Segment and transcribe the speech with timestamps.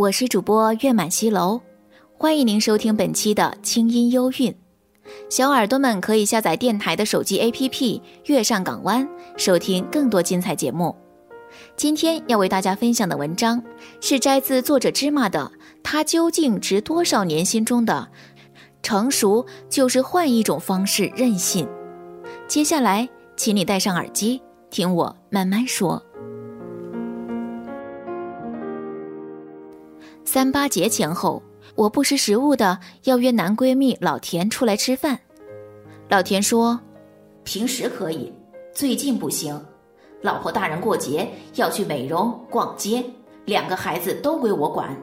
[0.00, 1.60] 我是主播月满西楼，
[2.16, 4.56] 欢迎您收听本期的清音幽韵。
[5.28, 7.68] 小耳朵们可以下载电台的手机 APP
[8.24, 10.96] 《月上港湾》，收听更多精彩节目。
[11.76, 13.62] 今天要为大家分享的文章
[14.00, 18.08] 是摘自作者芝麻的《他究竟值多少年薪》中的
[18.82, 21.68] “成熟就是换一种方式任性”。
[22.48, 23.06] 接下来，
[23.36, 24.40] 请你戴上耳机，
[24.70, 26.02] 听我慢慢说。
[30.24, 31.42] 三八节前后，
[31.74, 35.18] 我不识时务的要约男闺蜜老田出来吃饭。
[36.08, 36.78] 老田说
[37.42, 38.32] ：“平时可以，
[38.72, 39.60] 最近不行。
[40.22, 43.02] 老婆大人过节要去美容、逛街，
[43.44, 44.96] 两个孩子都归我管。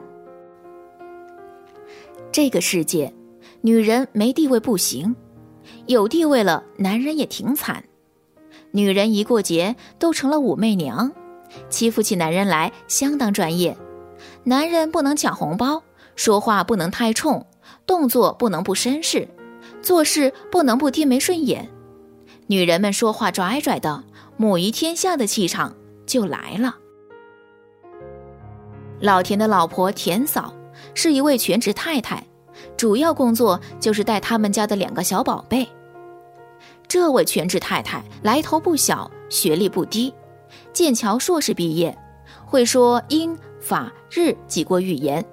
[2.32, 3.12] 这个世界，
[3.60, 5.14] 女人没地位不行，
[5.86, 7.82] 有地位了，男人也挺惨。
[8.70, 11.10] 女人一过节都成了武媚娘，
[11.68, 13.76] 欺负起男人来相当专业。”
[14.48, 15.82] 男人不能抢红包，
[16.16, 17.46] 说话不能太冲，
[17.86, 19.28] 动作不能不绅士，
[19.82, 21.68] 做事不能不低眉顺眼。
[22.46, 24.02] 女人们说话拽拽的，
[24.38, 25.76] 母仪天下的气场
[26.06, 26.74] 就来了。
[29.00, 30.54] 老田的老婆田嫂
[30.94, 32.26] 是一位全职太太，
[32.74, 35.68] 主要工作就是带他们家的两个小宝贝。
[36.88, 40.14] 这位全职太太来头不小，学历不低，
[40.72, 41.94] 剑桥硕士毕业，
[42.46, 43.38] 会说英。
[43.60, 45.24] 法日几国语言，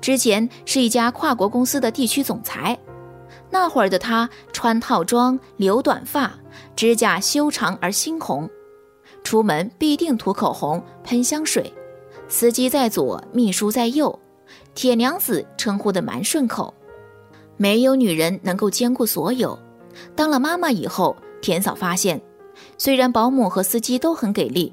[0.00, 2.78] 之前是一家跨国公司的地区总裁。
[3.50, 6.32] 那会儿的他穿套装，留短发，
[6.76, 8.48] 指甲修长而猩红，
[9.24, 11.72] 出门必定涂口红、喷香水。
[12.28, 14.16] 司机在左，秘书在右，
[14.74, 16.72] 铁娘子称呼的蛮顺口。
[17.56, 19.58] 没有女人能够兼顾所有。
[20.14, 22.20] 当了妈妈以后，田嫂发现，
[22.78, 24.72] 虽然保姆和司机都很给力，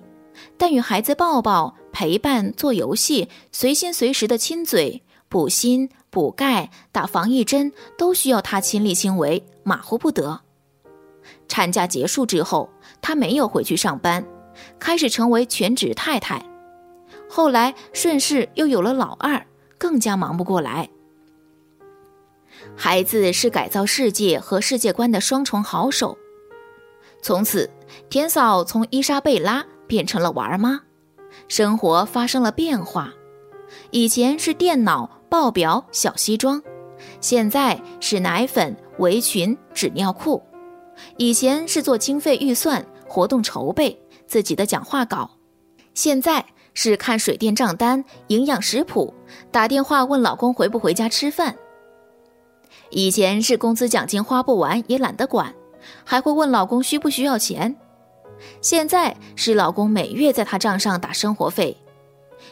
[0.55, 1.73] 但与孩子抱抱。
[1.97, 10.41] 陪伴、做游戏、随心随时的亲嘴、补锌、补钙、打防疫针，都需要她亲力亲为，马虎不得。
[11.47, 12.69] 产假结束之后，
[13.01, 14.23] 她没有回去上班，
[14.77, 16.45] 开始成为全职太太。
[17.27, 19.47] 后来顺势又有了老二，
[19.79, 20.87] 更加忙不过来。
[22.75, 26.15] 孩子是改造世界和世界观的双重好手。
[27.23, 27.67] 从此，
[28.07, 30.83] 田嫂从伊莎贝拉变成了娃儿妈。
[31.47, 33.13] 生活发生了变化，
[33.91, 36.61] 以前是电脑、报表、小西装，
[37.21, 40.41] 现在是奶粉、围裙、纸尿裤；
[41.17, 45.29] 以前是做经费预算、活动筹备、自己的讲话稿，
[45.93, 49.13] 现在是看水电账单、营养食谱，
[49.49, 51.53] 打电话问老公回不回家吃饭；
[52.89, 55.55] 以前是工资奖金花不完也懒得管，
[56.03, 57.75] 还会问老公需不需要钱。
[58.61, 61.75] 现在是老公每月在她账上打生活费，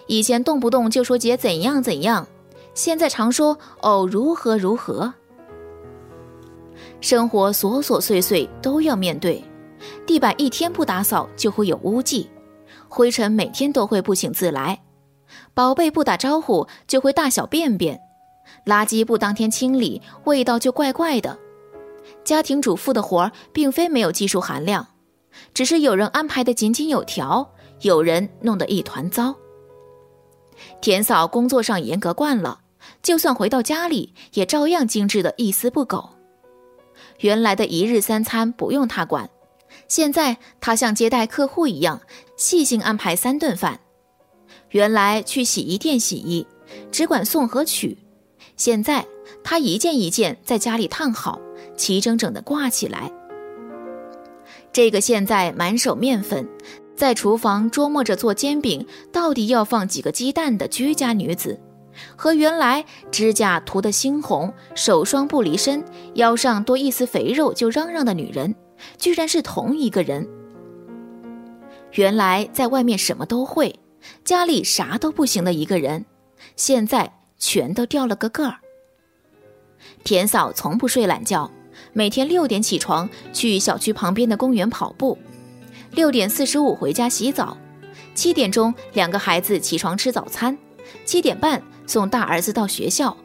[0.07, 2.27] 以前动不动就说姐怎样怎样，
[2.73, 5.13] 现在常说哦如何如何。
[7.01, 9.43] 生活琐琐碎碎都要面对，
[10.07, 12.29] 地板一天不打扫就会有污迹，
[12.87, 14.81] 灰尘每天都会不请自来，
[15.53, 17.99] 宝贝不打招呼就会大小便便，
[18.65, 21.37] 垃圾不当天清理味道就怪怪的。
[22.23, 24.87] 家庭主妇的活儿并非没有技术含量。
[25.53, 29.35] 只是有人安排的井井有条，有人弄得一团糟。
[30.81, 32.61] 田嫂工作上严格惯了，
[33.01, 36.09] 就算回到家里，也照样精致的一丝不苟。
[37.19, 39.29] 原来的一日三餐不用她管，
[39.87, 42.01] 现在她像接待客户一样，
[42.37, 43.79] 细心安排三顿饭。
[44.69, 46.45] 原来去洗衣店洗衣，
[46.91, 47.97] 只管送和取，
[48.57, 49.05] 现在
[49.43, 51.39] 她一件一件在家里烫好，
[51.75, 53.11] 齐整整的挂起来。
[54.75, 56.45] 这个现在满手面粉，
[56.97, 61.57] 在厨房琢磨着做煎饼到底要放几个鸡蛋的居家女子，
[62.17, 65.81] 和原来指甲涂得猩红、手霜不离身、
[66.15, 68.53] 腰上多一丝肥肉就嚷嚷的女人，
[68.97, 70.27] 居然是同一个人。
[71.93, 73.79] 原来在外面什么都会，
[74.25, 76.05] 家里啥都不行的一个人，
[76.57, 78.57] 现在全都掉了个个儿。
[80.03, 81.49] 田嫂从不睡懒觉，
[81.93, 85.17] 每天六点起床去小区旁边的公园跑步，
[85.91, 87.57] 六点四十五回家洗澡，
[88.13, 90.57] 七点钟两个孩子起床吃早餐，
[91.05, 93.15] 七点半送大儿子到学校，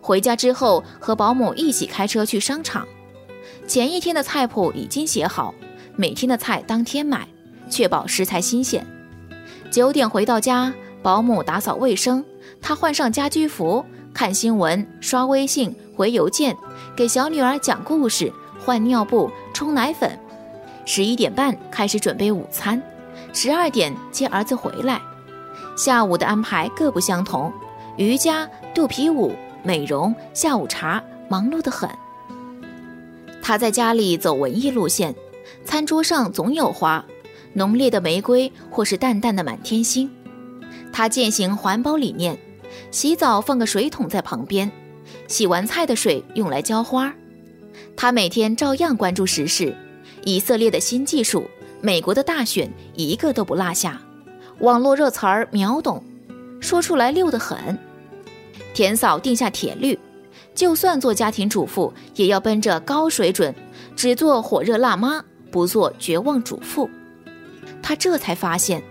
[0.00, 2.86] 回家之后和保姆一起开车去商场。
[3.66, 5.54] 前一天的菜谱已经写好，
[5.96, 7.26] 每天的菜当天买，
[7.68, 8.84] 确保食材新鲜。
[9.70, 10.72] 九点回到家，
[11.02, 12.24] 保姆打扫卫生，
[12.60, 16.56] 他换上家居服，看新闻、刷微信、回邮件，
[17.00, 18.30] 给小女儿讲故事、
[18.62, 20.20] 换尿布、冲奶粉。
[20.84, 22.78] 十一点半开始准备午餐，
[23.32, 25.00] 十二点接儿子回来。
[25.78, 27.50] 下午的安排各不相同，
[27.96, 31.88] 瑜伽、肚皮舞、美容、下午茶，忙碌得很。
[33.40, 35.14] 他在家里走文艺路线，
[35.64, 37.02] 餐桌上总有花，
[37.54, 40.10] 浓烈的玫瑰或是淡淡的满天星。
[40.92, 42.38] 他践行环保理念，
[42.90, 44.70] 洗澡放个水桶在旁边，
[45.28, 47.12] 洗完菜的水用来浇花。
[47.96, 49.74] 他每天照样关注时事，
[50.24, 51.48] 以色列的新技术，
[51.80, 54.00] 美国的大选一个都不落下，
[54.60, 56.02] 网络热词儿秒懂，
[56.60, 57.78] 说出来溜得很。
[58.74, 59.98] 田嫂定下铁律。
[60.52, 63.54] 就算做家庭主妇，也要奔着高水准，
[63.94, 66.90] 只做火热辣妈，不做绝望主妇。
[67.80, 68.82] 他这才发现，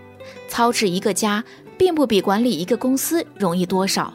[0.48, 1.44] 操持一个家，
[1.76, 4.12] 并不比管理一个公司容易多少。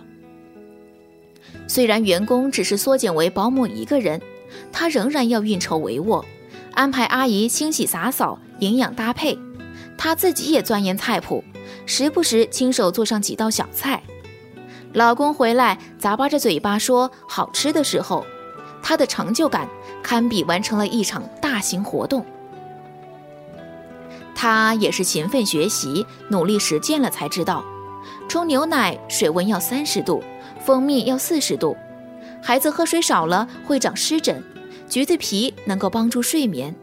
[1.75, 4.22] 虽然员工只是缩减为保姆一个人，
[4.72, 6.24] 他仍然要运筹帷幄，
[6.74, 9.38] 安排阿姨清洗洒扫、营养搭配。
[9.98, 11.44] 他自己也钻研菜谱，
[11.86, 14.01] 时不时亲手做上几道小菜。
[14.94, 18.25] 老公回来咂巴着嘴巴说好吃的时候，
[18.81, 19.68] 她的成就感
[20.01, 22.25] 堪比完成了一场大型活动。
[24.33, 27.66] 她也是勤奋学习、努力实践了才知道，
[28.30, 30.24] 冲牛奶水温要三十度，
[30.66, 31.78] 蜂蜜要四十度。
[32.42, 34.44] 孩子喝水少了会长湿疹，
[34.90, 36.76] 橘子皮能够帮助睡眠，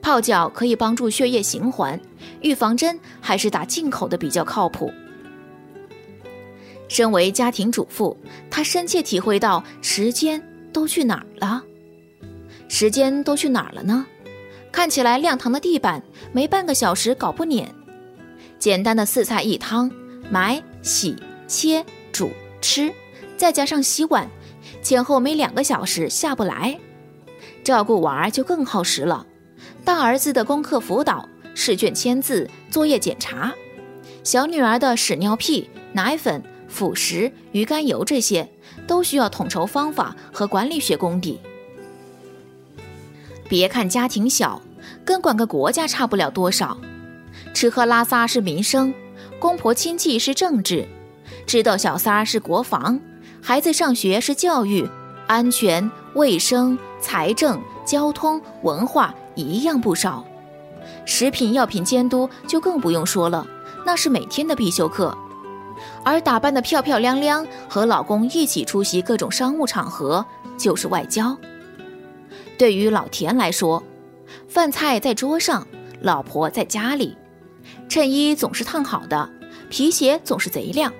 [0.00, 2.00] 泡脚可以帮助血液循环，
[2.42, 4.92] 预防针还是打进口的比较靠谱。
[6.88, 8.16] 身为家庭主妇，
[8.48, 10.40] 她深切体会到时间
[10.72, 11.64] 都去哪儿了。
[12.68, 14.06] 时间都去哪儿了呢？
[14.70, 16.02] 看起来亮堂的地板，
[16.32, 17.66] 没半个小时搞不碾；
[18.58, 19.90] 简单的四菜一汤，
[20.30, 21.16] 买、洗、
[21.46, 22.92] 切、煮、吃，
[23.36, 24.28] 再加上洗碗，
[24.82, 26.78] 前后没两个小时下不来。
[27.62, 29.26] 照顾娃儿就更耗时了，
[29.84, 33.54] 大儿子的功课辅导、试卷签字、作业检查，
[34.22, 36.42] 小女儿的屎尿屁、奶粉。
[36.66, 38.48] 辅食、鱼肝油这些
[38.84, 41.38] 都需要统筹方法和管理学功底。
[43.48, 44.60] 别看家庭小，
[45.04, 46.76] 跟管个国家差不了多少。
[47.52, 48.92] 吃喝拉撒是民生，
[49.38, 50.84] 公婆亲戚是政治，
[51.46, 52.98] 知道小三儿是国防，
[53.46, 54.88] 孩子上学是教育，
[55.26, 60.24] 安全、卫生、财政、交通、文化一样不少。
[61.04, 63.46] 食品药品监督就更不用说了，
[63.84, 65.14] 那是每天的必修课。
[66.02, 70.24] 而打扮的漂漂亮亮，和老公一起出席各种商务场合，
[70.56, 71.36] 就是外交。
[72.56, 73.82] 对于老田来说，
[74.48, 75.66] 饭菜在桌上，
[76.00, 77.14] 老婆在家里，
[77.90, 79.28] 衬衣总是烫好的，
[79.68, 80.90] 皮鞋总是贼亮，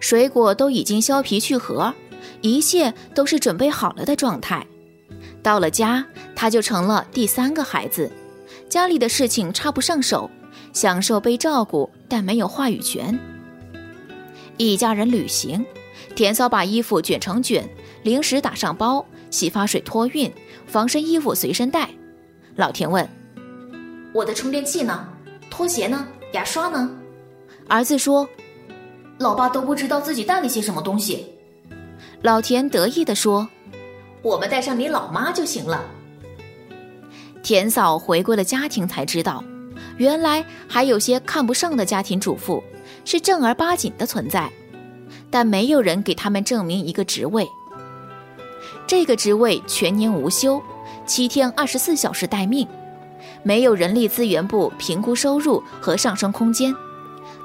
[0.00, 1.92] 水果都已经削皮去核，
[2.40, 4.66] 一切都是准备好了的状态。
[5.42, 6.04] 到了家，
[6.34, 8.10] 他就成了第三个孩子，
[8.68, 10.30] 家里的事情插不上手，
[10.72, 13.18] 享受被照顾，但没有话语权。
[14.56, 15.64] 一家人旅行，
[16.14, 17.68] 田嫂把衣服卷成卷，
[18.02, 20.32] 零食打上包，洗发水托运，
[20.66, 21.88] 防身衣服随身带。
[22.56, 23.08] 老田问
[24.12, 25.08] ：“我的充电器呢？
[25.48, 26.06] 拖鞋呢？
[26.32, 26.90] 牙刷呢？”
[27.68, 28.28] 儿子说
[29.18, 31.26] ：“老爸都不知道自己带了些什么东西。”
[32.22, 33.48] 老田得意地说
[34.22, 35.84] ：“我们带上你老妈就行了。”
[37.42, 39.42] 田嫂回归了家庭，才知道，
[39.96, 42.62] 原来还有些看不上的家庭主妇。
[43.04, 44.50] 是正儿八经的存在，
[45.30, 47.48] 但没有人给他们证明一个职位。
[48.86, 50.60] 这个职位全年无休，
[51.06, 52.68] 七天二十四小时待命，
[53.42, 56.74] 没有人力资源部评估收入和上升空间。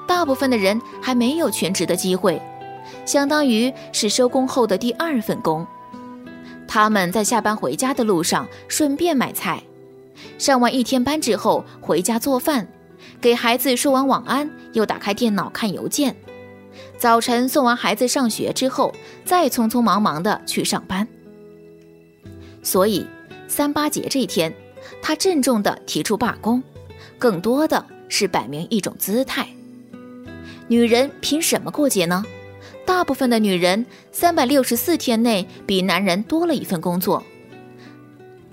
[0.08, 2.42] 大部分的人还没有全职的机会，
[3.06, 5.66] 相当于是收工后的第二份工。
[6.68, 9.62] 他们在下班回家的路上顺便买菜，
[10.38, 12.68] 上完一天班之后回家做饭。
[13.22, 16.16] 给孩子说完晚安，又打开电脑看邮件。
[16.98, 18.94] 早晨送完孩子上学之后，
[19.24, 21.08] 再匆匆忙忙的去上班。
[22.62, 23.06] 所以
[23.48, 24.54] 三八节这一天，
[25.02, 26.64] 他郑重的提出罢工，
[27.20, 29.48] 更多的是摆明一种姿态。
[30.68, 32.24] 女人凭什么过节呢？
[32.86, 37.24] 大部分的女人三百六十四天内比男人多了一份工作，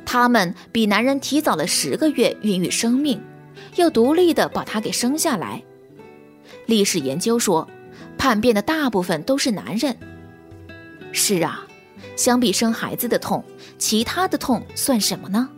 [0.04, 3.20] 她们比男人提早了十个月孕育生命，
[3.76, 5.62] 又独立的把他给生下来。
[6.66, 7.68] 历史研究说，
[8.18, 9.96] 叛变的大部分都是男人。
[11.12, 11.66] 是啊，
[12.16, 13.44] 相比生孩子的痛，
[13.78, 15.48] 其他的痛算什么呢？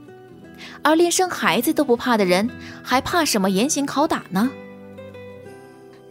[0.83, 2.49] 而连生孩子都不怕的人，
[2.83, 4.51] 还怕什么严刑拷打呢？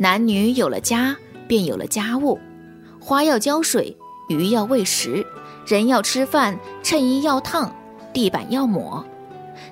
[0.02, 1.16] 男女有了家，
[1.48, 2.40] 便有了家务。
[3.00, 3.96] 花要浇水，
[4.30, 5.24] 鱼要喂食，
[5.68, 7.72] 人要吃饭，衬衣要烫，
[8.12, 9.06] 地板要抹。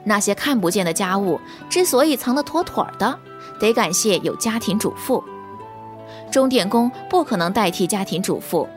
[0.03, 3.17] 那些看不见的家务之所以藏得妥妥的，
[3.59, 5.23] 得感谢有家庭主妇。
[6.29, 8.69] 钟点工不可能代替家庭主妇，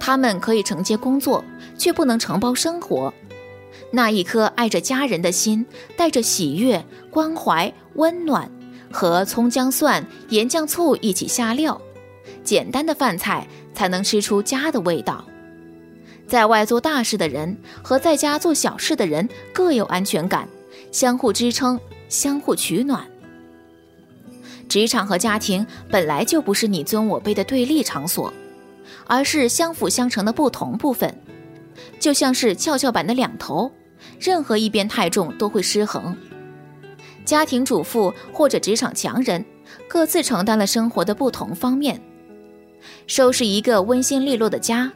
[0.00, 1.44] 他们可以承接工作，
[1.76, 3.12] 却不能承包生活。
[3.90, 8.50] 那一颗爱着家人的心，带着喜悦、关怀、温暖，
[8.90, 11.80] 和葱姜蒜、盐酱醋一起下料，
[12.42, 13.46] 简单的饭菜。
[13.76, 15.22] 才能吃出家的味道。
[16.26, 20.48] 在外做大事的人和在家做小事的人各有安全感，
[20.90, 21.78] 相互支撑，
[22.08, 23.06] 相互取暖。
[24.66, 28.32] 职场和家庭本来就不是你尊我卑的对立场所，
[29.06, 31.14] 而是相辅相成的不同部分，
[32.00, 33.70] 就像是跷跷板的两头，
[34.18, 36.16] 任何一边太重都会失衡。
[37.26, 39.44] 家庭主妇或者职场强人，
[39.86, 42.00] 各自承担了生活的不同方面。
[43.08, 44.90] 收拾一个温馨利落的家，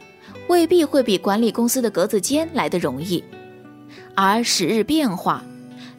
[0.47, 3.21] 未必会比管理公司的格子间来得容易。
[4.15, 5.43] 而时日变化，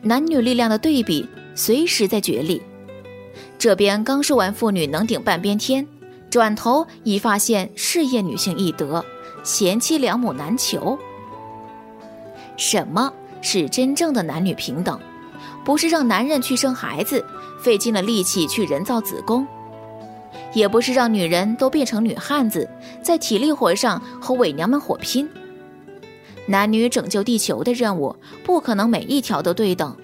[0.01, 2.63] 男女力量的对比随时在角力。
[3.59, 5.87] 这边刚说完妇女能顶半边天，
[6.31, 9.05] 转头已发现事业女性易得，
[9.45, 10.99] 贤妻良母难求。
[12.57, 13.13] 什么
[13.43, 14.99] 是真正的男女平等？
[15.65, 17.25] 不是让男人去生孩子，
[17.61, 19.47] 费尽了力气去人造子宫。
[20.55, 22.69] 也不是让女人都变成女汉子，
[23.03, 25.29] 在体力活上和伪娘们火拼。
[26.47, 29.97] 男女拯救地球的任务不可能每一条都对等。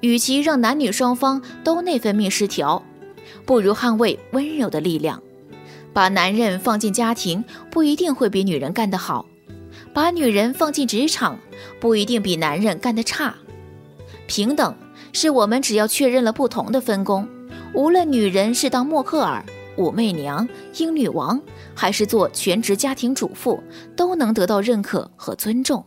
[0.00, 2.82] 与其让男女双方都内分泌失调，
[3.44, 5.20] 不如捍卫温柔的力量。
[5.92, 9.26] 把男人放进家庭不一定会比女人干得好，
[9.92, 11.38] 把女人放进职场
[11.80, 13.34] 不一定比男人干得差。
[14.28, 14.72] 平等
[15.12, 17.26] 是我们只要确认了不同的分工，
[17.74, 19.44] 无论女人是当默克尔。
[19.78, 21.40] 武媚娘、英女王，
[21.72, 23.62] 还是做全职家庭主妇，
[23.96, 25.84] 都能得到认可和尊重。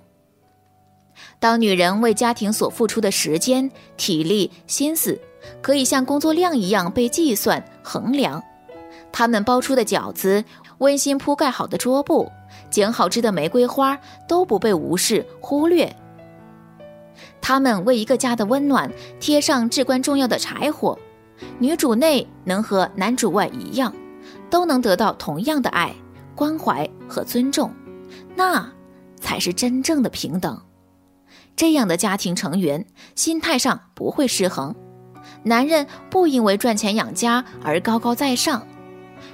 [1.41, 5.19] 当女人为家庭所付出的时间、体力、心思，
[5.61, 8.41] 可以像工作量一样被计算衡量，
[9.11, 10.41] 她们包出的饺子、
[10.77, 12.31] 温馨铺盖好的桌布、
[12.69, 15.93] 剪好枝的玫瑰花，都不被无视忽略。
[17.41, 20.97] 他们为一个家的温暖贴上至关重要的柴火。
[21.57, 23.93] 女主内能和男主外一样，
[24.49, 25.93] 都能得到同样的爱、
[26.35, 27.71] 关怀和尊重，
[28.35, 28.71] 那
[29.19, 30.61] 才是真正的平等。
[31.55, 34.75] 这样的家庭成员心态上不会失衡，
[35.43, 38.65] 男人不因为赚钱养家而高高在上，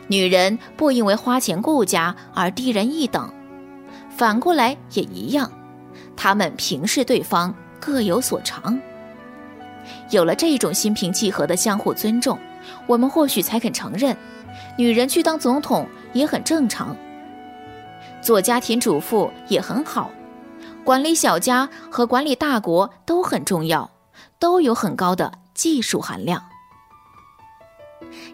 [0.08, 3.32] 女人不因为花钱顾家而低人一等，
[4.10, 5.52] 反过来也一样，
[6.16, 8.79] 他们平视对方，各有所长。
[10.10, 12.38] 有了这种心平气和的相互尊重，
[12.86, 14.15] 我们或许才肯承认，
[14.77, 16.96] 女人去当总统也很正常，
[18.22, 20.12] 做家庭主妇也很好，
[20.84, 23.89] 管理小家和管理大国都很重要，
[24.39, 26.43] 都有很高的技术含量。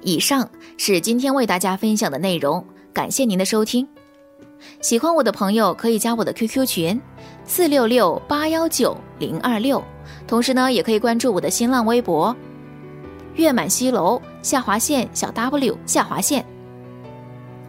[0.02, 3.88] 以上是今天为大家分享的内容，感谢您的收听。
[4.82, 7.02] 喜欢我的朋友可以加我的 QQ 群：
[7.46, 9.84] 四六六八幺九零二六。
[10.28, 12.36] 同时呢，也可以关注我的新浪微博
[13.36, 16.44] “月满西楼下划线小 W 下划线”。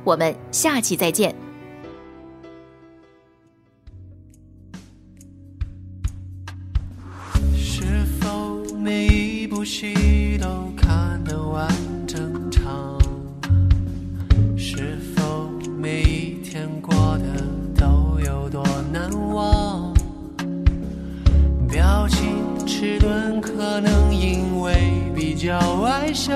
[0.04, 1.35] 我们下期再见。
[7.57, 11.69] 是否每一部戏都看得完
[23.75, 24.73] 可能因为
[25.16, 26.33] 比较外向，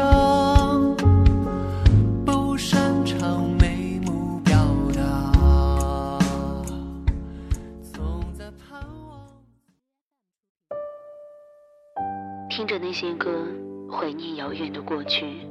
[2.27, 4.57] 不擅长眉目表
[4.93, 6.19] 达，
[7.93, 9.25] 总在盼望。
[12.51, 13.31] 听着那些歌，
[13.89, 15.47] 怀念遥远的过去，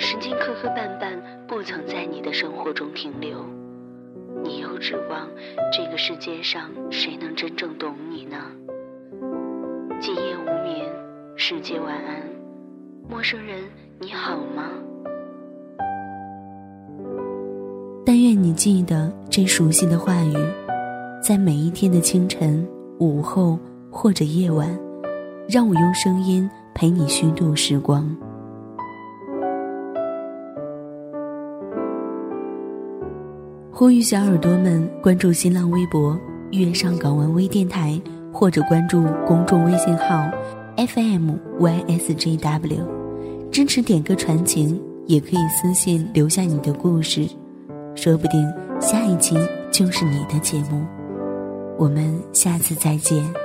[0.00, 3.46] 时间磕磕绊绊，不曾在你的生活中停留。
[4.42, 5.28] 你又指望
[5.72, 8.38] 这个世界上谁能真正懂你呢？
[11.54, 12.22] 世界晚安，
[13.10, 13.62] 陌生人
[14.00, 14.70] 你好吗？
[18.06, 20.34] 但愿你记得这熟悉的话语，
[21.22, 22.66] 在每一天的清晨、
[23.00, 23.58] 午后
[23.90, 24.66] 或者夜晚，
[25.46, 28.16] 让我用声音陪你虚度时光。
[33.70, 36.18] 呼吁小耳朵们关注新浪微博
[36.52, 38.00] “月上港湾微电台”，
[38.32, 40.30] 或者关注公众微信号
[40.76, 41.50] “FMYSJW”，
[43.50, 47.28] 支持点歌传情，也可以私信留下你的故事，
[47.94, 48.40] 说不定
[48.80, 49.36] 下一期
[49.70, 50.84] 就是你的节目。
[51.78, 53.41] 我们下次再见。